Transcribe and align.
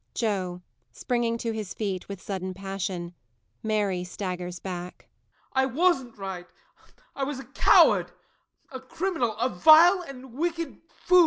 JOE. 0.15 0.63
[Springing 0.91 1.37
to 1.37 1.51
his 1.51 1.75
feet, 1.75 2.07
with 2.09 2.19
sudden 2.23 2.55
passion. 2.55 3.13
MARY 3.61 4.03
staggers 4.03 4.59
back.] 4.59 5.07
I 5.53 5.67
wasn't 5.67 6.17
right 6.17 6.47
I 7.15 7.23
was 7.23 7.37
a 7.37 7.45
coward, 7.45 8.11
a 8.71 8.79
criminal 8.79 9.37
a 9.37 9.47
vile 9.47 10.01
and 10.01 10.33
wicked 10.33 10.81
fool. 10.87 11.19